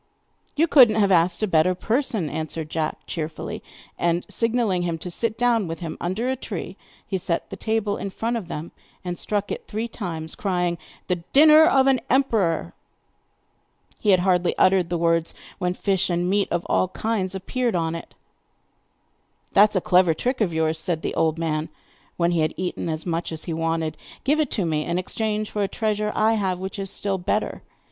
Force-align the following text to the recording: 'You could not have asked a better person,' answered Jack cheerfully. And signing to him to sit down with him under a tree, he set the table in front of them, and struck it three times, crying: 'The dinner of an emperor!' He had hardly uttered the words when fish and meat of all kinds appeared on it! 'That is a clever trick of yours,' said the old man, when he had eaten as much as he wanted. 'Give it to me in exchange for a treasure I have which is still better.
'You 0.55 0.65
could 0.65 0.89
not 0.89 0.99
have 1.01 1.11
asked 1.11 1.43
a 1.43 1.47
better 1.47 1.75
person,' 1.75 2.27
answered 2.27 2.71
Jack 2.71 3.05
cheerfully. 3.05 3.61
And 3.99 4.25
signing 4.27 4.57
to 4.81 4.87
him 4.87 4.97
to 4.97 5.11
sit 5.11 5.37
down 5.37 5.67
with 5.67 5.81
him 5.81 5.95
under 6.01 6.27
a 6.27 6.35
tree, 6.35 6.75
he 7.05 7.19
set 7.19 7.51
the 7.51 7.55
table 7.55 7.97
in 7.97 8.09
front 8.09 8.35
of 8.35 8.47
them, 8.47 8.71
and 9.05 9.19
struck 9.19 9.51
it 9.51 9.67
three 9.67 9.87
times, 9.87 10.33
crying: 10.33 10.79
'The 11.05 11.17
dinner 11.33 11.65
of 11.65 11.85
an 11.85 11.99
emperor!' 12.09 12.73
He 13.99 14.09
had 14.09 14.21
hardly 14.21 14.57
uttered 14.57 14.89
the 14.89 14.97
words 14.97 15.35
when 15.59 15.75
fish 15.75 16.09
and 16.09 16.27
meat 16.27 16.47
of 16.49 16.65
all 16.65 16.87
kinds 16.87 17.35
appeared 17.35 17.75
on 17.75 17.93
it! 17.93 18.15
'That 19.53 19.69
is 19.69 19.75
a 19.75 19.81
clever 19.81 20.15
trick 20.15 20.41
of 20.41 20.51
yours,' 20.51 20.79
said 20.79 21.03
the 21.03 21.13
old 21.13 21.37
man, 21.37 21.69
when 22.17 22.31
he 22.31 22.39
had 22.39 22.55
eaten 22.57 22.89
as 22.89 23.05
much 23.05 23.31
as 23.31 23.43
he 23.43 23.53
wanted. 23.53 23.97
'Give 24.23 24.39
it 24.39 24.49
to 24.49 24.65
me 24.65 24.83
in 24.83 24.97
exchange 24.97 25.51
for 25.51 25.61
a 25.61 25.67
treasure 25.67 26.11
I 26.15 26.33
have 26.33 26.57
which 26.57 26.79
is 26.79 26.89
still 26.89 27.19
better. 27.19 27.61